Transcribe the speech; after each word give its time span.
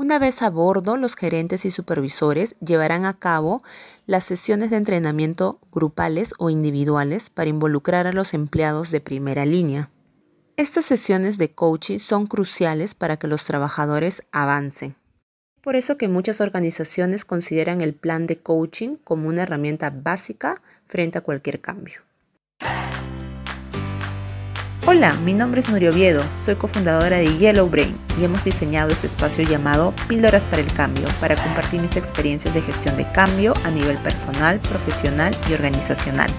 Una 0.00 0.20
vez 0.20 0.42
a 0.42 0.50
bordo, 0.50 0.96
los 0.96 1.16
gerentes 1.16 1.64
y 1.64 1.72
supervisores 1.72 2.54
llevarán 2.60 3.04
a 3.04 3.18
cabo 3.18 3.64
las 4.06 4.22
sesiones 4.22 4.70
de 4.70 4.76
entrenamiento 4.76 5.58
grupales 5.72 6.34
o 6.38 6.50
individuales 6.50 7.30
para 7.30 7.50
involucrar 7.50 8.06
a 8.06 8.12
los 8.12 8.32
empleados 8.32 8.92
de 8.92 9.00
primera 9.00 9.44
línea. 9.44 9.90
Estas 10.56 10.84
sesiones 10.84 11.36
de 11.36 11.50
coaching 11.50 11.98
son 11.98 12.28
cruciales 12.28 12.94
para 12.94 13.16
que 13.16 13.26
los 13.26 13.44
trabajadores 13.44 14.22
avancen. 14.30 14.94
Por 15.62 15.74
eso 15.74 15.96
que 15.96 16.06
muchas 16.06 16.40
organizaciones 16.40 17.24
consideran 17.24 17.80
el 17.80 17.92
plan 17.92 18.28
de 18.28 18.36
coaching 18.36 18.94
como 19.02 19.28
una 19.28 19.42
herramienta 19.42 19.90
básica 19.90 20.62
frente 20.86 21.18
a 21.18 21.22
cualquier 21.22 21.60
cambio. 21.60 22.07
Hola, 24.90 25.12
mi 25.22 25.34
nombre 25.34 25.60
es 25.60 25.68
Nurio 25.68 25.90
Oviedo, 25.90 26.24
soy 26.42 26.54
cofundadora 26.54 27.18
de 27.18 27.36
Yellow 27.36 27.68
Brain 27.68 27.94
y 28.18 28.24
hemos 28.24 28.42
diseñado 28.42 28.90
este 28.90 29.06
espacio 29.06 29.44
llamado 29.44 29.92
Píldoras 30.08 30.46
para 30.46 30.62
el 30.62 30.72
Cambio 30.72 31.06
para 31.20 31.36
compartir 31.36 31.82
mis 31.82 31.94
experiencias 31.94 32.54
de 32.54 32.62
gestión 32.62 32.96
de 32.96 33.06
cambio 33.12 33.52
a 33.64 33.70
nivel 33.70 33.98
personal, 33.98 34.58
profesional 34.60 35.36
y 35.50 35.52
organizacional. 35.52 36.30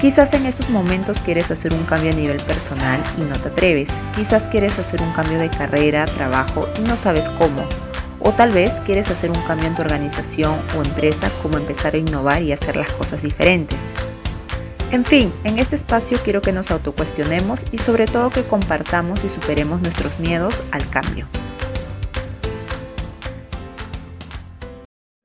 Quizás 0.00 0.34
en 0.34 0.46
estos 0.46 0.70
momentos 0.70 1.20
quieres 1.20 1.50
hacer 1.50 1.74
un 1.74 1.82
cambio 1.82 2.12
a 2.12 2.14
nivel 2.14 2.40
personal 2.44 3.02
y 3.16 3.22
no 3.22 3.36
te 3.40 3.48
atreves. 3.48 3.88
Quizás 4.14 4.46
quieres 4.46 4.78
hacer 4.78 5.02
un 5.02 5.10
cambio 5.10 5.40
de 5.40 5.50
carrera, 5.50 6.04
trabajo 6.04 6.68
y 6.78 6.82
no 6.82 6.96
sabes 6.96 7.28
cómo. 7.28 7.64
O 8.20 8.30
tal 8.30 8.52
vez 8.52 8.72
quieres 8.84 9.10
hacer 9.10 9.32
un 9.32 9.42
cambio 9.48 9.66
en 9.66 9.74
tu 9.74 9.82
organización 9.82 10.54
o 10.76 10.82
empresa, 10.84 11.28
como 11.42 11.58
empezar 11.58 11.96
a 11.96 11.98
innovar 11.98 12.40
y 12.40 12.52
hacer 12.52 12.76
las 12.76 12.92
cosas 12.92 13.20
diferentes. 13.20 13.80
En 14.90 15.04
fin, 15.04 15.34
en 15.44 15.58
este 15.58 15.76
espacio 15.76 16.18
quiero 16.24 16.40
que 16.40 16.50
nos 16.50 16.70
autocuestionemos 16.70 17.66
y 17.70 17.76
sobre 17.76 18.06
todo 18.06 18.30
que 18.30 18.44
compartamos 18.44 19.22
y 19.22 19.28
superemos 19.28 19.82
nuestros 19.82 20.18
miedos 20.18 20.62
al 20.70 20.88
cambio. 20.88 21.28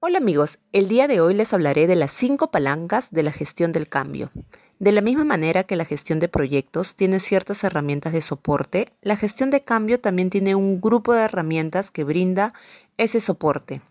Hola 0.02 0.18
amigos, 0.18 0.59
el 0.73 0.90
día 0.90 1.07
de 1.07 1.21
hoy 1.21 1.34
les 1.34 1.54
hablaré 1.54 1.88
de 1.88 1.96
las 1.96 2.12
cinco 2.12 2.51
palancas 2.51 3.07
de 3.12 3.23
la 3.23 3.32
gestión 3.32 3.71
del 3.71 3.88
cambio. 3.88 4.32
De 4.79 4.91
la 4.91 4.99
misma 4.99 5.23
manera 5.23 5.63
que 5.63 5.77
la 5.77 5.85
gestión 5.85 6.20
de 6.20 6.27
proyectos 6.27 6.95
tiene 6.95 7.21
ciertas 7.21 7.63
herramientas 7.63 8.12
de 8.12 8.20
soporte, 8.20 8.91
la 9.01 9.16
gestión 9.16 9.49
de 9.49 9.62
cambio 9.62 9.98
también 9.98 10.29
tiene 10.29 10.55
un 10.55 10.82
grupo 10.82 11.13
de 11.13 11.21
herramientas 11.21 11.90
que 11.90 12.04
brinda 12.04 12.51
ese 12.98 13.21
soporte 13.21 13.82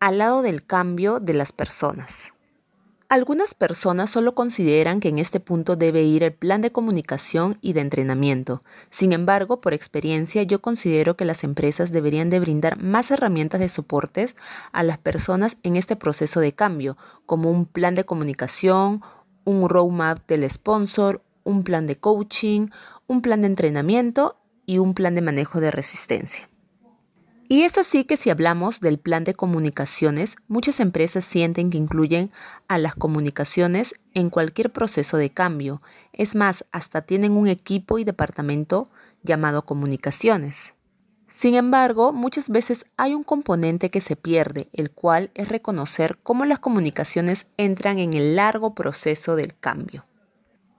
al 0.00 0.18
lado 0.18 0.42
del 0.42 0.66
cambio 0.66 1.20
de 1.20 1.34
las 1.34 1.52
personas. 1.52 2.32
Algunas 3.12 3.54
personas 3.54 4.08
solo 4.08 4.34
consideran 4.34 4.98
que 4.98 5.10
en 5.10 5.18
este 5.18 5.38
punto 5.38 5.76
debe 5.76 6.02
ir 6.02 6.22
el 6.22 6.32
plan 6.32 6.62
de 6.62 6.72
comunicación 6.72 7.58
y 7.60 7.74
de 7.74 7.82
entrenamiento. 7.82 8.62
Sin 8.88 9.12
embargo, 9.12 9.60
por 9.60 9.74
experiencia, 9.74 10.44
yo 10.44 10.62
considero 10.62 11.14
que 11.14 11.26
las 11.26 11.44
empresas 11.44 11.92
deberían 11.92 12.30
de 12.30 12.40
brindar 12.40 12.78
más 12.78 13.10
herramientas 13.10 13.60
de 13.60 13.68
soportes 13.68 14.34
a 14.72 14.82
las 14.82 14.96
personas 14.96 15.58
en 15.62 15.76
este 15.76 15.94
proceso 15.94 16.40
de 16.40 16.54
cambio, 16.54 16.96
como 17.26 17.50
un 17.50 17.66
plan 17.66 17.94
de 17.94 18.06
comunicación, 18.06 19.02
un 19.44 19.68
roadmap 19.68 20.26
del 20.26 20.50
sponsor, 20.50 21.22
un 21.44 21.64
plan 21.64 21.86
de 21.86 21.98
coaching, 21.98 22.68
un 23.08 23.20
plan 23.20 23.42
de 23.42 23.48
entrenamiento 23.48 24.38
y 24.64 24.78
un 24.78 24.94
plan 24.94 25.14
de 25.14 25.20
manejo 25.20 25.60
de 25.60 25.70
resistencia. 25.70 26.48
Y 27.48 27.62
es 27.62 27.76
así 27.76 28.04
que 28.04 28.16
si 28.16 28.30
hablamos 28.30 28.80
del 28.80 28.98
plan 28.98 29.24
de 29.24 29.34
comunicaciones, 29.34 30.36
muchas 30.48 30.80
empresas 30.80 31.24
sienten 31.24 31.70
que 31.70 31.78
incluyen 31.78 32.30
a 32.68 32.78
las 32.78 32.94
comunicaciones 32.94 33.94
en 34.14 34.30
cualquier 34.30 34.72
proceso 34.72 35.16
de 35.16 35.30
cambio. 35.30 35.82
Es 36.12 36.34
más, 36.34 36.64
hasta 36.72 37.02
tienen 37.02 37.32
un 37.32 37.48
equipo 37.48 37.98
y 37.98 38.04
departamento 38.04 38.88
llamado 39.22 39.64
comunicaciones. 39.64 40.74
Sin 41.28 41.54
embargo, 41.54 42.12
muchas 42.12 42.50
veces 42.50 42.84
hay 42.98 43.14
un 43.14 43.24
componente 43.24 43.90
que 43.90 44.02
se 44.02 44.16
pierde, 44.16 44.68
el 44.72 44.90
cual 44.90 45.30
es 45.34 45.48
reconocer 45.48 46.18
cómo 46.22 46.44
las 46.44 46.58
comunicaciones 46.58 47.46
entran 47.56 47.98
en 47.98 48.12
el 48.12 48.36
largo 48.36 48.74
proceso 48.74 49.34
del 49.34 49.56
cambio. 49.58 50.04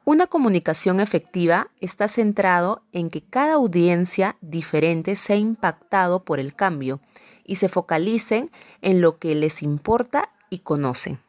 Una 0.05 0.27
comunicación 0.27 0.99
efectiva 0.99 1.69
está 1.79 2.09
centrado 2.09 2.83
en 2.91 3.09
que 3.09 3.21
cada 3.21 3.53
audiencia 3.53 4.35
diferente 4.41 5.15
sea 5.15 5.37
impactado 5.37 6.25
por 6.25 6.41
el 6.41 6.53
cambio 6.55 6.99
y 7.45 7.55
se 7.55 7.69
focalicen 7.69 8.51
en 8.81 8.99
lo 8.99 9.17
que 9.17 9.33
les 9.33 9.63
importa 9.63 10.29
y 10.49 10.59
conocen. 10.59 11.19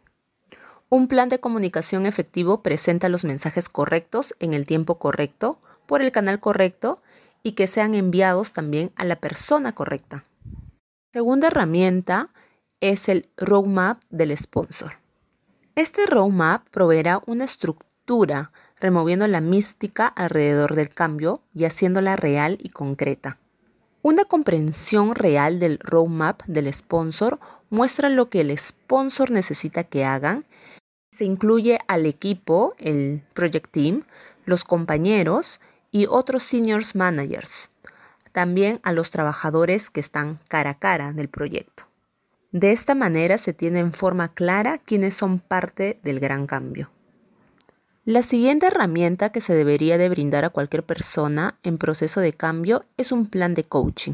Un 0.88 1.06
plan 1.06 1.28
de 1.28 1.38
comunicación 1.38 2.04
efectivo 2.04 2.62
presenta 2.62 3.08
los 3.08 3.24
mensajes 3.24 3.68
correctos 3.68 4.34
en 4.40 4.54
el 4.54 4.66
tiempo 4.66 4.98
correcto, 4.98 5.58
por 5.86 6.02
el 6.02 6.10
canal 6.10 6.40
correcto 6.40 7.00
y 7.42 7.52
que 7.52 7.68
sean 7.68 7.94
enviados 7.94 8.52
también 8.52 8.90
a 8.96 9.04
la 9.04 9.16
persona 9.16 9.72
correcta. 9.72 10.24
Segunda 11.12 11.46
herramienta 11.46 12.30
es 12.80 13.08
el 13.08 13.28
roadmap 13.36 14.02
del 14.10 14.36
sponsor. 14.36 14.94
Este 15.76 16.06
roadmap 16.06 16.68
proveerá 16.70 17.20
una 17.26 17.44
estructura 17.44 18.52
removiendo 18.84 19.26
la 19.26 19.40
mística 19.40 20.06
alrededor 20.06 20.74
del 20.74 20.90
cambio 20.90 21.40
y 21.54 21.64
haciéndola 21.64 22.16
real 22.16 22.58
y 22.60 22.68
concreta. 22.68 23.38
Una 24.02 24.26
comprensión 24.26 25.14
real 25.14 25.58
del 25.58 25.78
roadmap 25.78 26.42
del 26.44 26.70
sponsor 26.70 27.40
muestra 27.70 28.10
lo 28.10 28.28
que 28.28 28.42
el 28.42 28.58
sponsor 28.58 29.30
necesita 29.30 29.84
que 29.84 30.04
hagan. 30.04 30.44
Se 31.12 31.24
incluye 31.24 31.78
al 31.88 32.04
equipo, 32.04 32.74
el 32.76 33.22
project 33.32 33.70
team, 33.70 34.02
los 34.44 34.64
compañeros 34.64 35.62
y 35.90 36.04
otros 36.04 36.42
seniors 36.42 36.94
managers. 36.94 37.70
También 38.32 38.80
a 38.82 38.92
los 38.92 39.08
trabajadores 39.08 39.88
que 39.88 40.00
están 40.00 40.40
cara 40.50 40.72
a 40.72 40.78
cara 40.78 41.14
del 41.14 41.30
proyecto. 41.30 41.84
De 42.52 42.72
esta 42.72 42.94
manera 42.94 43.38
se 43.38 43.54
tiene 43.54 43.78
en 43.78 43.94
forma 43.94 44.34
clara 44.34 44.76
quiénes 44.76 45.14
son 45.14 45.38
parte 45.38 45.98
del 46.04 46.20
gran 46.20 46.46
cambio. 46.46 46.90
La 48.06 48.22
siguiente 48.22 48.66
herramienta 48.66 49.30
que 49.30 49.40
se 49.40 49.54
debería 49.54 49.96
de 49.96 50.10
brindar 50.10 50.44
a 50.44 50.50
cualquier 50.50 50.82
persona 50.82 51.56
en 51.62 51.78
proceso 51.78 52.20
de 52.20 52.34
cambio 52.34 52.84
es 52.98 53.12
un 53.12 53.24
plan 53.24 53.54
de 53.54 53.64
coaching. 53.64 54.12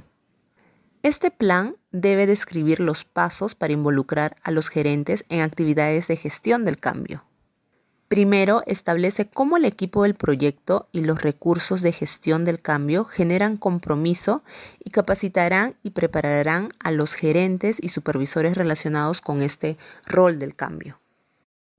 Este 1.02 1.32
plan 1.32 1.74
debe 1.90 2.28
describir 2.28 2.78
los 2.78 3.02
pasos 3.02 3.56
para 3.56 3.72
involucrar 3.72 4.36
a 4.44 4.52
los 4.52 4.68
gerentes 4.68 5.24
en 5.28 5.40
actividades 5.40 6.06
de 6.06 6.14
gestión 6.14 6.64
del 6.64 6.76
cambio. 6.76 7.24
Primero, 8.06 8.62
establece 8.66 9.28
cómo 9.28 9.56
el 9.56 9.64
equipo 9.64 10.04
del 10.04 10.14
proyecto 10.14 10.88
y 10.92 11.00
los 11.00 11.22
recursos 11.22 11.80
de 11.80 11.90
gestión 11.90 12.44
del 12.44 12.60
cambio 12.60 13.04
generan 13.04 13.56
compromiso 13.56 14.44
y 14.84 14.90
capacitarán 14.90 15.74
y 15.82 15.90
prepararán 15.90 16.68
a 16.78 16.92
los 16.92 17.14
gerentes 17.14 17.78
y 17.82 17.88
supervisores 17.88 18.56
relacionados 18.56 19.20
con 19.20 19.42
este 19.42 19.76
rol 20.06 20.38
del 20.38 20.54
cambio. 20.54 21.00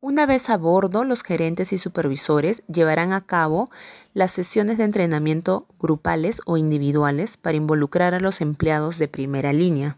Una 0.03 0.25
vez 0.25 0.50
a 0.50 0.57
bordo, 0.57 1.03
los 1.03 1.22
gerentes 1.22 1.72
y 1.72 1.78
supervisores 1.78 2.63
llevarán 2.66 3.13
a 3.13 3.23
cabo 3.23 3.69
las 4.16 4.31
sesiones 4.31 4.79
de 4.79 4.84
entrenamiento 4.84 5.67
grupales 5.79 6.41
o 6.47 6.57
individuales 6.57 7.38
para 7.38 7.57
involucrar 7.57 8.16
a 8.16 8.19
los 8.19 8.41
empleados 8.41 8.97
de 8.97 9.07
primera 9.07 9.53
línea. 9.53 9.97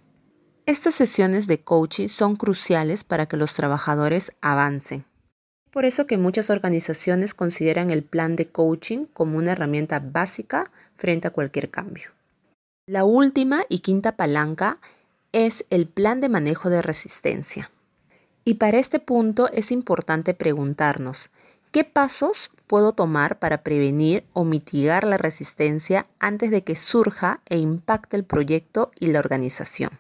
Estas 0.66 0.96
sesiones 0.96 1.48
de 1.48 1.62
coaching 1.62 2.10
son 2.10 2.36
cruciales 2.36 3.06
para 3.06 3.28
que 3.28 3.38
los 3.38 3.54
trabajadores 3.54 4.34
avancen. 4.42 5.06
Por 5.72 5.86
eso 5.86 6.06
que 6.06 6.18
muchas 6.18 6.50
organizaciones 6.50 7.34
consideran 7.34 7.90
el 7.90 8.04
plan 8.04 8.36
de 8.36 8.50
coaching 8.50 9.06
como 9.06 9.38
una 9.38 9.54
herramienta 9.54 10.02
básica 10.02 10.70
frente 10.98 11.30
a 11.30 11.32
cualquier 11.32 11.70
cambio. 11.70 12.10
La 12.88 13.06
última 13.06 13.64
y 13.70 13.80
quinta 13.80 14.18
palanca 14.18 14.80
es 15.32 15.66
el 15.70 15.88
plan 15.88 16.20
de 16.20 16.28
manejo 16.28 16.70
de 16.70 16.82
resistencia. 16.82 17.72
Y 18.46 18.56
para 18.56 18.78
este 18.78 19.00
punto 19.00 19.50
es 19.52 19.72
importante 19.72 20.34
preguntarnos, 20.34 21.32
¿qué 21.72 21.84
pasos 21.84 22.52
puedo 22.68 22.94
tomar 22.94 23.40
para 23.40 23.64
prevenir 23.64 24.26
o 24.34 24.44
mitigar 24.44 25.06
la 25.06 25.18
resistencia 25.18 26.06
antes 26.20 26.52
de 26.52 26.64
que 26.64 26.76
surja 26.76 27.42
e 27.48 27.58
impacte 27.58 28.18
el 28.18 28.26
proyecto 28.26 28.92
y 29.00 29.08
la 29.08 29.20
organización? 29.20 29.92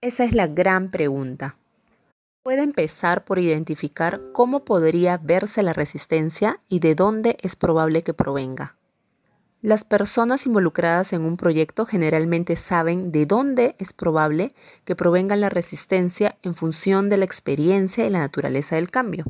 Esa 0.00 0.24
es 0.24 0.32
la 0.32 0.48
gran 0.48 0.90
pregunta. 0.90 1.56
Puede 2.42 2.62
empezar 2.62 3.24
por 3.24 3.38
identificar 3.38 4.20
cómo 4.32 4.64
podría 4.64 5.16
verse 5.16 5.62
la 5.62 5.72
resistencia 5.72 6.58
y 6.68 6.80
de 6.80 6.96
dónde 6.96 7.36
es 7.40 7.54
probable 7.54 8.02
que 8.02 8.14
provenga. 8.14 8.76
Las 9.62 9.84
personas 9.84 10.44
involucradas 10.44 11.12
en 11.12 11.22
un 11.22 11.36
proyecto 11.36 11.86
generalmente 11.86 12.56
saben 12.56 13.12
de 13.12 13.26
dónde 13.26 13.76
es 13.78 13.92
probable 13.92 14.52
que 14.84 14.96
provenga 14.96 15.36
la 15.36 15.50
resistencia 15.50 16.36
en 16.42 16.56
función 16.56 17.08
de 17.08 17.16
la 17.16 17.24
experiencia 17.24 18.04
y 18.04 18.10
la 18.10 18.18
naturaleza 18.18 18.74
del 18.74 18.90
cambio. 18.90 19.24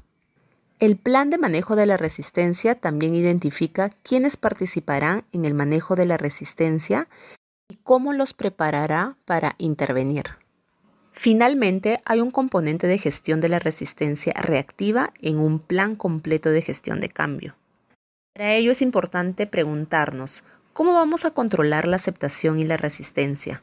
El 0.79 0.97
plan 0.97 1.29
de 1.29 1.37
manejo 1.37 1.77
de 1.77 1.85
la 1.85 1.99
resistencia 1.99 2.75
también 2.75 3.15
identifica 3.15 3.91
quiénes 4.03 4.39
participarán 4.39 5.25
en 5.33 5.45
el 5.45 5.53
manejo 5.53 5.97
de 5.97 6.07
la 6.07 6.17
resistencia 6.17 7.09
y 7.69 7.77
cómo 7.77 8.15
los 8.15 8.33
preparará 8.33 9.19
para 9.27 9.55
intervenir. 9.59 10.25
Finalmente, 11.13 11.99
hay 12.07 12.23
un 12.23 12.31
componente 12.31 12.87
de 12.87 12.97
gestión 12.97 13.43
de 13.43 13.51
la 13.51 13.59
resistencia 13.59 14.33
reactiva 14.33 15.13
en 15.21 15.39
un 15.39 15.59
plan 15.59 15.95
completo 15.95 16.49
de 16.49 16.63
gestión 16.63 17.01
de 17.01 17.11
cambio. 17.11 17.55
Para 18.35 18.55
ello 18.55 18.73
es 18.73 18.81
importante 18.81 19.47
preguntarnos, 19.47 20.43
¿cómo 20.73 20.95
vamos 20.95 21.27
a 21.27 21.33
controlar 21.33 21.87
la 21.87 21.97
aceptación 21.97 22.59
y 22.59 22.65
la 22.65 22.79
resistencia? 22.79 23.63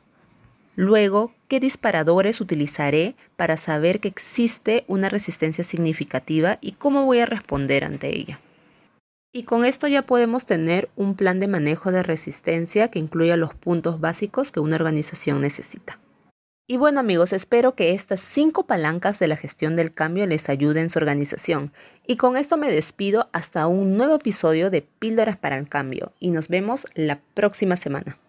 Luego, 0.75 1.33
¿qué 1.47 1.59
disparadores 1.59 2.39
utilizaré 2.39 3.15
para 3.35 3.57
saber 3.57 3.99
que 3.99 4.07
existe 4.09 4.85
una 4.87 5.09
resistencia 5.09 5.63
significativa 5.63 6.59
y 6.61 6.73
cómo 6.73 7.05
voy 7.05 7.19
a 7.19 7.25
responder 7.25 7.83
ante 7.83 8.15
ella? 8.15 8.39
Y 9.33 9.43
con 9.43 9.65
esto 9.65 9.87
ya 9.87 10.03
podemos 10.03 10.45
tener 10.45 10.89
un 10.95 11.15
plan 11.15 11.39
de 11.39 11.47
manejo 11.47 11.91
de 11.91 12.03
resistencia 12.03 12.89
que 12.89 12.99
incluya 12.99 13.37
los 13.37 13.55
puntos 13.55 13.99
básicos 13.99 14.51
que 14.51 14.59
una 14.59 14.75
organización 14.75 15.41
necesita. 15.41 15.97
Y 16.71 16.77
bueno 16.77 16.99
amigos, 16.99 17.33
espero 17.33 17.73
que 17.73 17.93
estas 17.93 18.19
cinco 18.19 18.67
palancas 18.67 19.17
de 19.17 19.27
la 19.27 19.35
gestión 19.35 19.75
del 19.75 19.91
cambio 19.91 20.27
les 20.27 20.49
ayuden 20.49 20.83
en 20.83 20.89
su 20.91 20.99
organización. 20.99 21.71
Y 22.05 22.15
con 22.15 22.37
esto 22.37 22.57
me 22.57 22.69
despido 22.69 23.27
hasta 23.33 23.65
un 23.65 23.97
nuevo 23.97 24.17
episodio 24.17 24.69
de 24.69 24.83
Píldoras 24.83 25.35
para 25.35 25.57
el 25.57 25.67
Cambio 25.67 26.13
y 26.19 26.29
nos 26.29 26.47
vemos 26.47 26.85
la 26.93 27.21
próxima 27.33 27.75
semana. 27.75 28.19